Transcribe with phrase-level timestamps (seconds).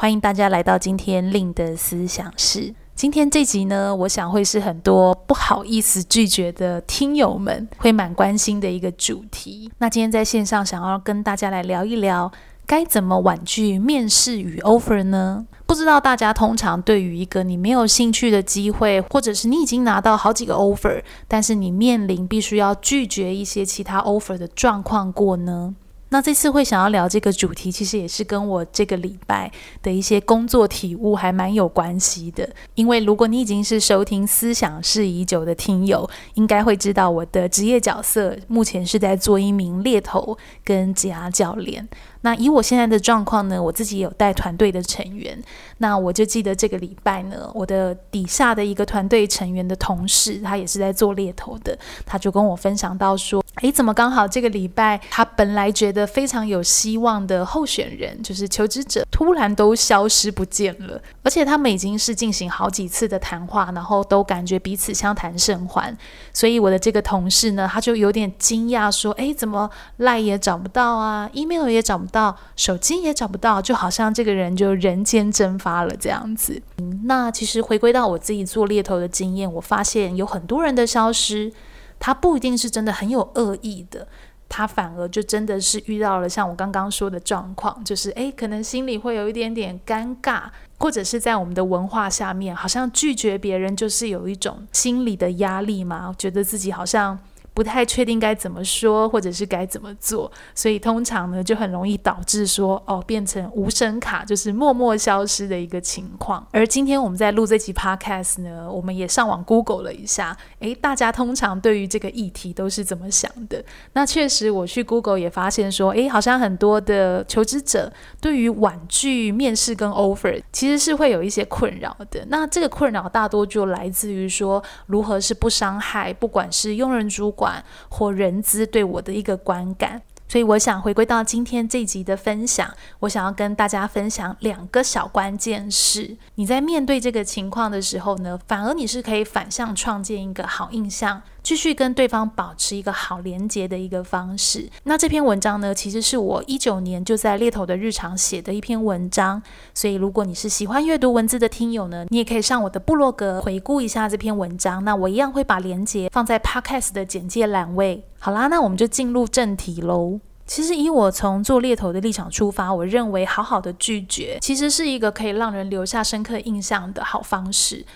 [0.00, 2.72] 欢迎大家来到今天令的思想室。
[2.94, 9.68] 今天这集呢，我想会是很多不好意思拒绝的听友们会蛮关心的一个主题。
[9.78, 12.30] 那今天在线上想要跟大家来聊一聊，
[12.64, 15.44] 该怎么婉拒面试与 offer 呢？
[15.66, 25.74] 不知道大家通常对于一个你没有兴趣的机会，或者是你已经拿到好几个 offer，但是你面临必须要拒绝一些其他 offer 的状况过呢？
[26.10, 29.50] 那这次会想要聊这个主题，其实也是跟我这个礼拜
[29.82, 32.48] 的一些工作体悟还蛮有关系的。
[32.74, 41.86] 因为如果你已经是收听思想室已久的听友，应该会知道我的职业角色目前是在做一名猎头跟职涯教练。
[42.22, 45.40] 那以我现在的状况呢，我自己有带团队的成员。
[45.78, 65.96] 那我就记得这个礼拜呢，我的底下的一个团队成员的同事，他也是在做猎头的，他就跟我分享到说，诶，怎么刚好这个礼拜他本来觉得非常有希望的候选人，就是求职者，突然都消失不见了，而且他们已经是进行好几次的谈话，然后都感觉彼此相谈甚欢。
[66.32, 72.36] 所以我的这个同事呢，他就有点惊讶说，诶，怎么赖也找不到啊，email 也找不到。
[72.56, 76.60] 手机也找不到，就好像这个人就人间蒸发了这样子。
[77.04, 81.52] 那其实回归到我自己做猎头的经验，我发现有很多人的消失，
[81.98, 84.06] 他不一定是真的很有恶意的，
[84.48, 90.42] 他反而就真的是遇到了像我刚刚说的状况，就是诶，可能心里会有一点点尴尬，
[90.78, 97.18] 或者是在我们的文化下面，好像拒绝别人就是有一种心理的压力嘛，觉得自己好像。
[97.58, 106.46] 不太确定该怎么说，或者是该怎么做，所以通常呢就很容易导致说哦变成无声卡，就是默默消失的一个情况。
[106.52, 113.64] 而今天我们在录这期 podcast 呢，我们也上网 Google 了一下，诶，大家通常对于这个议题都是怎么想的？
[113.94, 122.24] 那确实我去 Google 也发现说，诶，好像很多的求职者对于婉拒面试跟 offer 其实是会有一些困扰的。
[122.28, 127.47] 那这个困扰大多就来自于说如何是不伤害，不管是用人主管。
[127.88, 141.22] 或人资对我的一个观感，所以我想回归到今天这集的分享，我想要跟大家分享两个小关键是，你在面对这个情况的时候呢，反而你是可以反向创建一个好印象。
[141.48, 144.68] 继续跟对方保持一个好连接的一个方式。
[144.82, 149.42] 那这篇文章呢，其实是我一九年就在猎头的日常写的一篇文章。
[149.72, 154.84] 所以如果你是喜欢阅读文字的听友呢，你也可以上我的部落格回顾一下这篇文章。
[154.84, 158.04] 那我一样会把连接放在 Podcast 的简介栏位。
[158.18, 160.20] 好啦，那我们就进入正题喽。
[160.44, 167.86] 其实以我从做猎头的立场出发，我认为好好的拒绝，其实是一个可以让人留下深刻印象的好方式。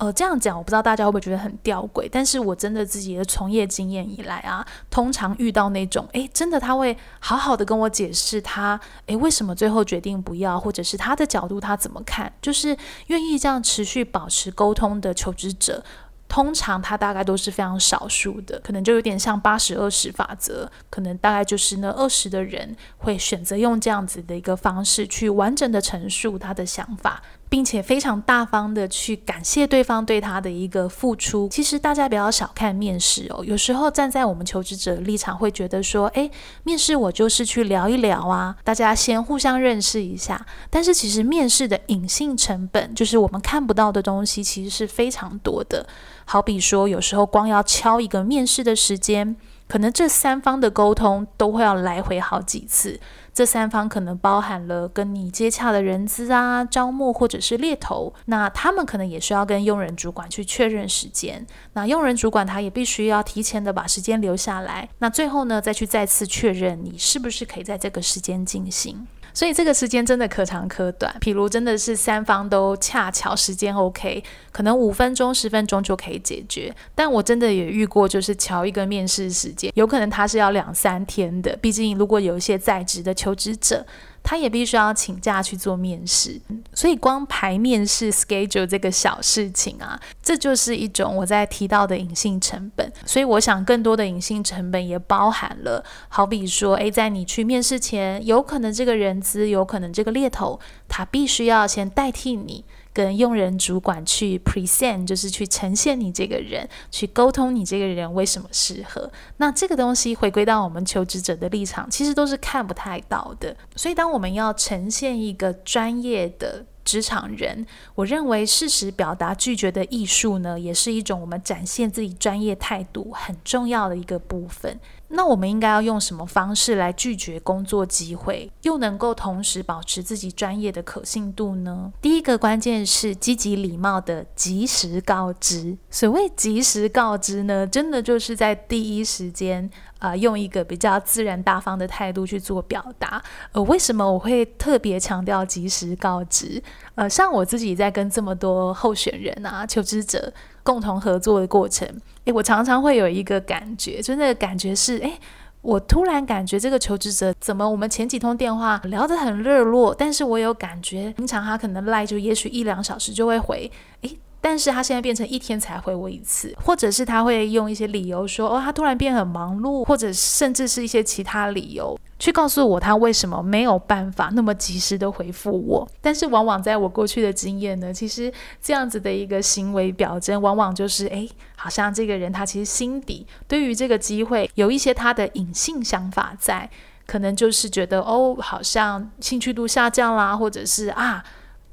[0.00, 12.74] 呃，这样讲我不知道大家会不会觉得很吊诡，但是我真的自己的从业经验以来啊，通常遇到那种，诶，真的他会好好的跟我解释他，诶，为什么最后决定不要，或者是他的角度他怎么看，就是
[13.08, 15.84] 愿意这样持续保持沟通的求职者，
[16.26, 27.22] 通常他大概都是非常少数的，可能就有点像八十二十法则，可能大概就是那二十的人会选择用这样子的一个方式去完整的陈述他的想法。
[27.50, 31.48] 并且非常大方的去感谢对方对他的一个付出。
[31.50, 36.30] 其实大家不要小看面试哦，有时候站在我们求职者的立场会觉得说，诶，
[36.62, 40.46] 面试我就是去聊一聊啊，大家先互相认识一下。
[40.70, 45.84] 但是其实面试的隐性成本，就是我们看不到的东西，其实是非常多的。
[46.24, 49.34] 好比说，有时候光要敲一个面试的时间，
[49.66, 53.00] 可能这三方的沟通都会要来回好几次。
[53.40, 69.06] 这三方可能包含了跟你接洽的人资啊、招募或者是猎头，那他们可能也需要跟用人主管去确认时间，那用人主管他也必须要提前的把时间留下来，那最后呢，再去再次确认你是不是可以在这个时间进行。
[69.32, 74.22] 所以这个时间真的可长可短，譬如真的是三方都恰巧时间 OK，
[74.52, 76.74] 可能五分钟、十分钟就可以解决。
[76.94, 81.56] 但我真的也遇过，就是瞧一个面试时间，有可能他是要两三天的。
[81.60, 83.86] 毕竟如果有一些在职的求职者，
[84.22, 86.40] 他也必须要请假去做面试。
[86.74, 92.92] 所以光排面试 schedule 这个小事情啊，这就是一种我在提到的隐性成本。
[93.04, 102.64] 所以我想更多的隐性成本也包含了，好比说，诶，在你去面试前，有可能这个人资，有可能这个猎头，他必须要先代替你。
[102.92, 109.10] 跟用人主管去 present，就是去呈现你这个人，去沟通你这个人为什么适合。
[109.36, 113.56] 那这个东西回归到我们求职者的立场，其实都是看不太到的。
[113.76, 117.64] 所以当我们要呈现一个专业的职场人，
[117.94, 124.80] 我认为适时表达拒绝的艺术呢，也是一种我们展现自己专业态度很重要的一个部分。
[125.12, 131.92] 那我们应该要用什么方式来拒绝工作机会，又能够同时保持自己专业的可信度呢？
[132.00, 135.76] 第一个关键是积极礼貌的及时告知。
[135.90, 139.68] 所谓及时告知呢，真的就是在第一时间
[139.98, 143.22] 啊、用一个比较自然大方的态度去做表达。
[143.52, 146.62] 呃，为什么我会特别强调及时告知？
[146.94, 150.32] 呃，像我自己在跟这么多候选人啊、求职者。
[150.62, 151.88] 共同合作的过程，
[152.24, 155.18] 诶，我常常会有一个感觉，就那个感觉是，诶，
[155.62, 163.70] 我突然感觉这个求职者怎么我们前几通电话聊得很热络，但是我有感觉，平常他可能赖就也许一两小时就会回，
[164.02, 164.18] 诶。
[164.40, 175.86] 但是他现在变成一天才回我一次，或者是他会用一些理由说，哦，他突然变很忙碌，或者甚至是一些其他理由去告诉我他为什么没有办法那么及时的回复我。
[176.00, 178.32] 但是往往在我过去的经验呢，其实
[178.62, 186.68] 这样子的一个行为表征，往往就是，哎，好像这个人他其实心底对于这个机会有一些他的隐性想法在，
[187.06, 191.22] 可能就是觉得，哦，好像兴趣度下降啦，或者是啊，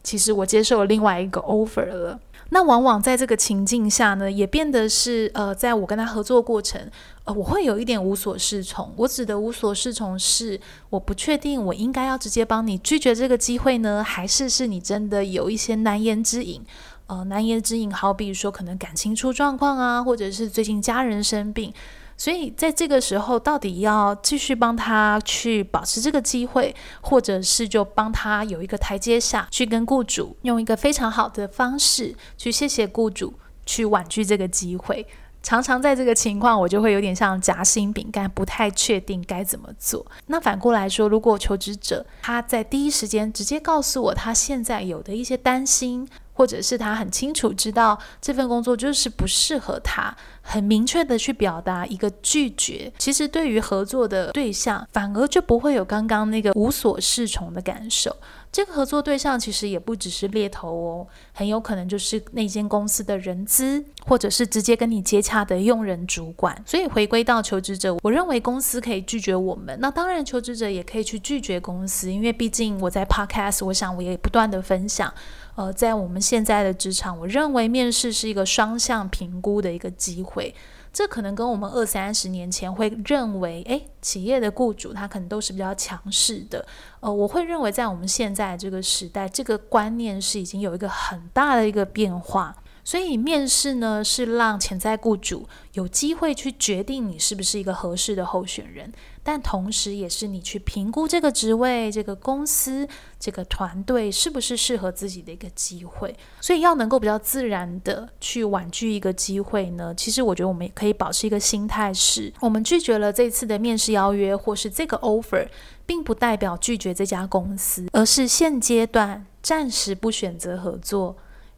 [0.04, 2.20] 其实我接受了另外一个 offer 了。
[2.50, 6.90] 那往往在这个情境下呢，也变得是呃，在我跟他合作过程，
[7.26, 8.94] 呃，我会有一点无所适从。
[8.96, 10.60] 我指的无所适从是，
[10.90, 16.62] 我不确定我应该要直接帮你拒绝这个机会呢，还是是你真的有一些难言之隐？
[17.08, 21.74] 呃，难言之隐，好比说可能感情出状况啊，或者是最近家人生病。
[22.18, 33.36] 所以在这个时候，到底要继续帮他去保持这个机会，或者是就帮他有一个台阶下去跟雇主用一个非常好的方式去谢谢雇主，
[33.68, 35.06] 去婉拒这个机会。
[35.44, 40.06] 常常在这个情况，我就会有点像夹心饼干，不太确定该怎么做。
[40.26, 46.10] 那反过来说，如果求职者他在第一时间直接告诉我他现在有的一些担心。
[46.38, 52.94] 或者是他很清楚知道这份工作就是不适合他，很明确的去表达一个拒绝。
[53.00, 58.16] 其实对于合作的对象，反而就不会有刚刚那个无所适从的感受。
[58.50, 66.56] 这个合作对象其实也不只是猎头哦，很有可能就是那间公司的人资，或者是直接跟你接洽的用人主管。
[66.66, 75.14] 所以回归到求职者，我认为公司可以拒绝我们，那当然求职者也可以去拒绝公司，因为毕竟我在 Podcast，我想我也不断的分享。
[75.58, 80.54] 呃，在我们现在的职场，我认为面试是一个双向评估的一个机会。
[80.94, 86.64] 这可能跟我们二三十年前会认为，诶，企业的雇主他可能都是比较强势的。
[87.00, 92.56] 呃，我会认为在我们现在这个时代，这个观念是已经有一个很大的一个变化。
[92.88, 98.90] 所以面试呢，是让潜在雇主有机会去决定你是不是一个合适的候选人，
[99.22, 102.88] 但同时也是你去评估这个职位、这个公司、
[103.20, 106.16] 这个团队是不是适合自己的一个机会。
[106.40, 115.46] 所以要能够比较自然的去婉拒一个机会呢，其实我觉得我们也可以保持一个心态是，我们拒绝了这次的面试邀约或是这个 offer，
[115.86, 121.18] 并不代表拒绝这家公司，而是现阶段暂时不选择合作。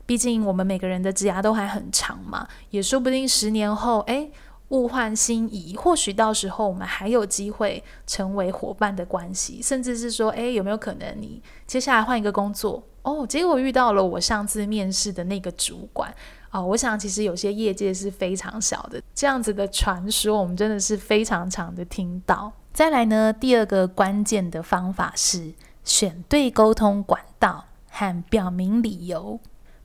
[0.10, 4.28] 毕竟我们每个人的职涯都还很长嘛，也说不定十年后，哎，
[4.70, 12.82] 物换星移，或许到时候我们还有机会成为伙伴的关系，甚至是说，哎，有没有可能你接下来换一个工作？
[13.04, 16.12] 哦，结果遇到了我上次面试的那个主管，
[16.50, 22.52] 哦，我想其实有些业界是非常小的，这样子的传说，我们真的是非常常的听到。
[22.74, 29.40] 再来呢，第二个关键的方法是选对沟通管道和表明理由。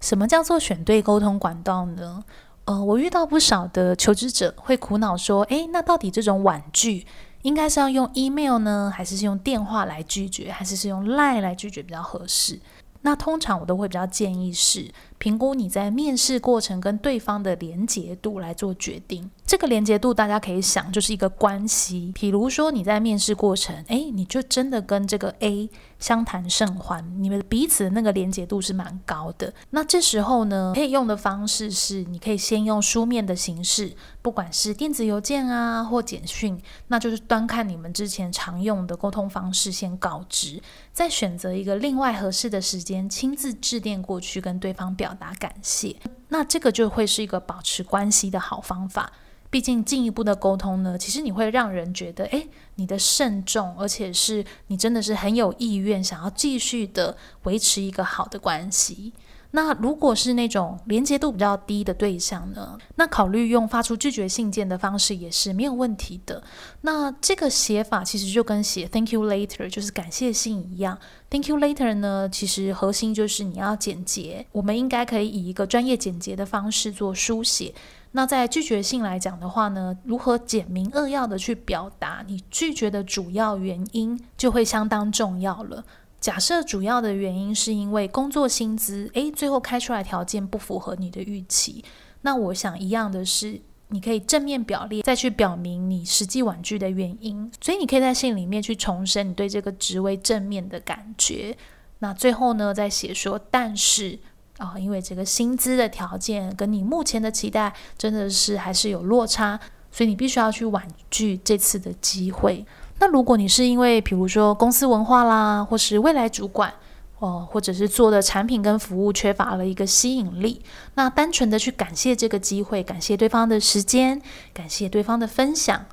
[0.04, 2.22] 什么叫做选对沟通管道呢？
[2.66, 7.06] 呃，我遇到不少的求职者会苦恼说，诶，那到底这种婉拒
[7.40, 12.60] 应该是要用 email 呢，还是用电话来拒绝，还是是用 line 来拒绝比较合适？
[13.00, 19.30] 那通常我都会比较建议是评估你在面试过程跟对方的连结度来做决定。
[19.46, 22.10] 这个连结度大家可以想，就是一个关系。
[22.14, 25.68] 比如说你在面试过程，诶，你就真的跟这个 A
[26.04, 29.50] 相谈甚欢，你们彼此的那个连结度是蛮高的。
[29.70, 40.60] 那这时候呢，可以用的方式是，你可以先用书面的形式，不管是电子邮件啊或简讯，那就是端看你们之前常用的沟通方式先告知，
[40.92, 45.96] 再选择一个另外合适的时间，亲自致电过去跟对方表达感谢。
[46.28, 49.10] 那这个就会是一个保持关系的好方法。
[49.54, 59.12] 毕竟进一步的沟通呢，其实你会让人觉得，诶，你的慎重，而且是你真的是很有意愿想要继续的维持一个好的关系。
[59.52, 66.42] 那如果是那种连接度比较低的对象呢，那考虑用发出拒绝信件的方式也是没有问题的。
[66.80, 70.98] 那这个写法其实就跟写 Thank you later 就是感谢信一样。
[71.30, 77.72] Thank you later 呢，其实核心就是你要简洁，我们应该可以以一个专业简洁的方式做书写。
[78.16, 85.84] 那在拒绝信来讲的话呢，如何简明扼要的去表达你拒绝的主要原因，就会相当重要了。
[86.20, 91.84] 假设主要的原因是因为工作薪资，诶，最后开出来条件不符合你的预期，
[92.22, 97.50] 那我想一样的是，你可以正面表列，再去表明你实际婉拒的原因。
[97.60, 101.58] 所以你可以在信里面去重申你对这个职位正面的感觉。
[101.98, 104.20] 那最后呢，再写说，但是。
[104.58, 109.58] 啊、因为这个薪资的条件跟你目前的期待真的是还是有落差，
[109.90, 112.64] 所以你必须要去婉拒这次的机会。
[113.00, 116.72] 那如果你是因为比如说公司文化啦，或是未来主管
[117.18, 120.62] 哦，或者是做的产品跟服务缺乏了一个吸引力，
[120.94, 125.84] 那单纯的去感谢这个机会，感谢对方的时间，感谢对方的分享。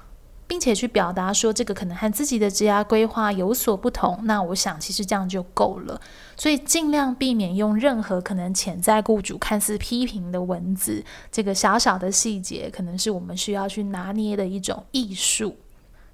[0.51, 6.01] 并且去表达说这个可能和自己的职业规划有所不同，那我想其实这样就够了。
[6.36, 15.55] 所以尽量避免用任何可能潜在雇主看似批评的文字，这个小小的细节可能是我们需要去拿捏的一种艺术。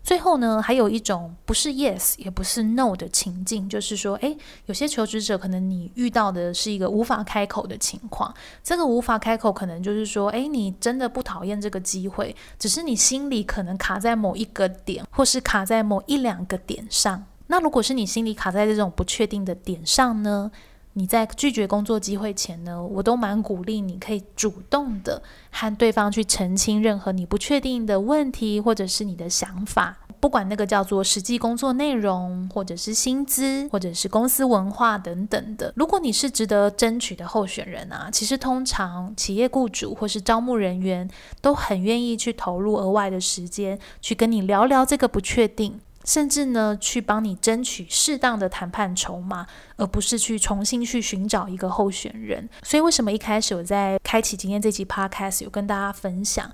[0.07, 4.37] 最后呢，还有一种不是 yes 也不是 no 的情境，就是说，诶，
[4.67, 8.33] 有些求职者可能你遇到的是一个无法开口的情况。
[8.63, 17.25] 这个无法开口，可能就是说，诶，你真的不讨厌这个机会，只是你心里可能卡在某一个点，或是卡在某一两个点上。
[17.47, 20.49] 那如果是你心里卡在这种不确定的点上呢？
[20.97, 35.71] 你在拒绝工作机会前呢，我都蛮鼓励你可以主动的和对方去澄清任何你不确定的问题，或者是你的想法，不管那个叫做实际工作内容，或者是薪资，或者是公司文化等等的。
[35.75, 41.07] 如果你是值得争取的候选人啊，其实通常企业雇主或是招募人员
[41.39, 45.79] 都很愿意去投入额外的时间去跟你聊聊这个不确定。
[46.07, 49.45] 甚至呢，去帮你争取适当的谈判筹码，
[49.75, 52.49] 而不是去重新去寻找一个候选人。
[52.63, 56.49] 所以，为什么一开始我在开启今天这期 podcast 有跟大家分享？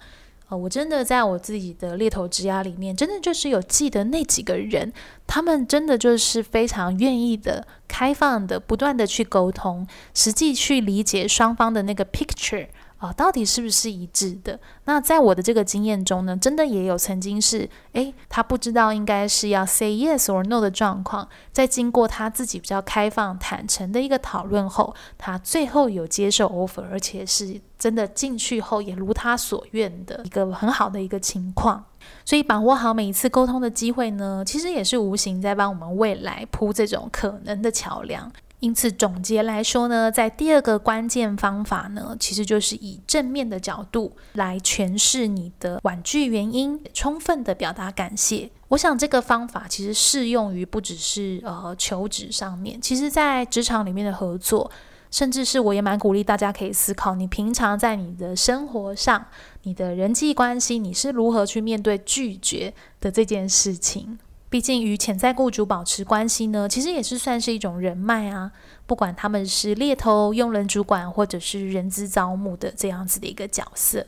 [0.49, 4.91] 呃，我真的在我自己的猎头之涯里面，真的就是有记得那几个人，
[5.27, 12.67] 他们真的就是非常愿意的、开放的、不断的去沟通，实际去理解双方的那个 picture。
[13.03, 14.57] 啊，到底是不是一致的？
[14.85, 31.83] 那在我的这个经验中呢，真的也有曾经是，诶，他不知道应该是要 say yes or no 的状况，在经过他自己比较开放、坦诚的一个讨论后，他最后有接受 offer，而且是真的进去后也如他所愿的一个很好的一个情况。
[32.25, 38.31] 所以把握好每一次沟通的机会呢，其实也是无形在帮我们未来铺这种可能的桥梁。
[38.63, 48.49] 因此，总结来说呢，在第二个关键方法呢，其实就是以正面的角度来诠释你的婉拒原因，充分的表达感谢。
[48.69, 54.71] 我想这个方法其实适用于不只是呃求职上面，其实在职场里面的合作，
[55.11, 59.25] 甚至是我也蛮鼓励大家可以思考，你平常在你的生活上，
[59.63, 64.17] 你的人际关系，你是如何去面对拒绝的这件事情。
[64.53, 68.51] 毕竟与潜在雇主保持关系呢，其实也是算是一种人脉啊。
[68.85, 74.05] 不管他们是猎头、用人主管，或者是人资招募的这样子的一个角色。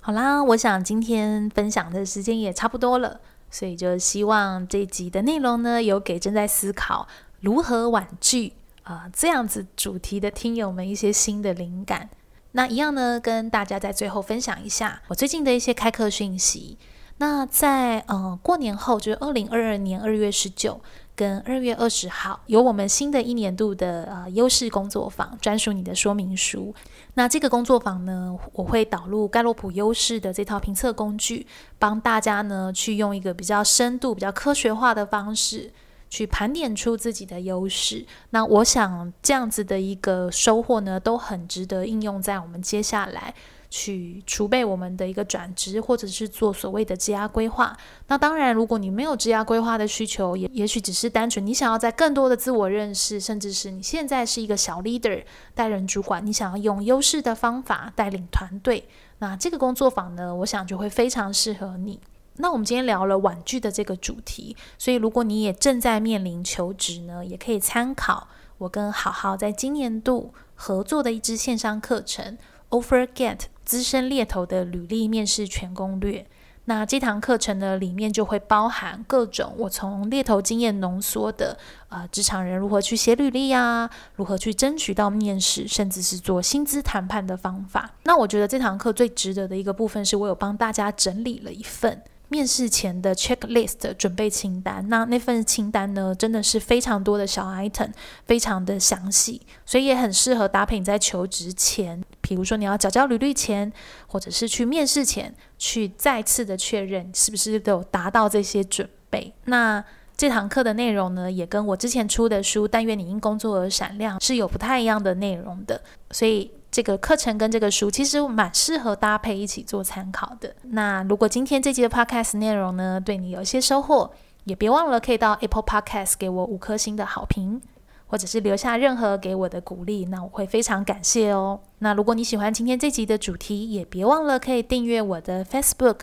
[0.00, 7.08] 好啦，我想今天分享的时间也差不多了，所以就希望这集的内容呢，有给正在思考
[7.40, 12.10] 如何婉拒啊、这样子主题的听友们一些新的灵感。
[12.52, 16.76] 那一样呢，跟大家在最后分享一下我最近的一些开课讯息。
[17.20, 20.80] 那在呃过年后，就是二零二二年二月十九
[21.14, 26.74] 跟二月二十号，有我们新的一年度的呃优势工作坊，专属你的说明书。
[27.14, 31.46] 那这个工作坊呢，我会导入盖洛普优势的这套评测工具，
[31.78, 35.70] 帮大家呢去用一个比较深度、比较科学化的方式，
[36.08, 38.06] 去盘点出自己的优势。
[38.30, 43.34] 那我想这样子的一个收获呢，都很值得应用在我们接下来。
[43.70, 47.74] 去储备我们的一个转职，或者是做所谓的职涯规划。
[48.08, 55.24] 那当然，如果你没有职涯规划的需求，也也许只是单纯你想要在更多的自我认识，甚至是你现在是一个小 leader
[55.54, 58.88] 带人主管，你想要用优势的方法带领团队，
[59.20, 62.00] 那这个工作坊呢，我想就会非常适合你。
[62.36, 68.26] 那我们今天聊了婉拒的这个主题，所以如果你也正在面临求职呢，也可以参考
[68.58, 72.36] 我跟好好在今年度合作的一支线上课程
[72.70, 73.40] OfferGet。
[73.70, 76.26] 资深猎头的履历面试全攻略。
[76.64, 81.56] 那这堂课程呢，里面就会包含各种我从猎头经验浓缩的，
[81.88, 87.92] 呃，职场人如何去写履历呀，如何去争取到面试，甚至是做薪资谈判的方法。
[88.02, 92.02] 那我觉得这堂课最值得的一个部分，是我有帮大家整理了一份。
[92.30, 97.90] 面试前的 checklist 准备清单，那那份清单呢，真的是非常多的小 item，
[98.24, 103.72] 非常的详细，所以也很适合搭配你在求职前，比如说你要缴交履历前，
[104.06, 109.34] 或者是去面试前，去再次的确认是不是都有达到这些准备。
[109.46, 109.84] 那
[110.16, 115.82] 这堂课的内容呢，也跟我之前出的书《但愿你因工作而闪亮》是有不太一样的内容的，
[116.12, 116.50] 所以。
[116.70, 120.54] 这个课程跟这个书其实蛮适合搭配一起做参考的。
[120.62, 124.12] 那如果今天这集的 Podcast 内容呢，对你有一些收获，
[124.44, 127.60] 也别忘了可以到 Apple Podcast 给我五颗星的好评，
[128.06, 131.60] 或者是留下任何给我的鼓励，那我会非常感谢哦。
[131.80, 136.00] 那如果你喜欢今天这集的主题，也别忘了可以订阅我的 Facebook。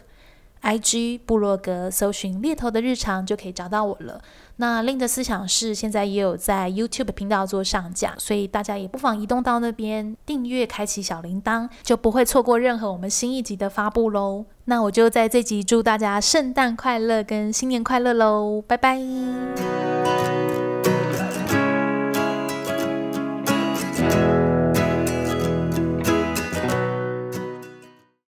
[0.61, 4.21] IG 部落格搜寻猎头的日常就可以找到我了。
[4.57, 14.45] 那另的思想是现在也有在 YouTube 频道做上架，所以大家也不妨移动到那边订阅，开启小铃铛，就不会错过任何我们新一集的发布喽。
[14.65, 18.99] 那我就在这集祝大家圣诞快乐跟新年快乐喽，拜拜。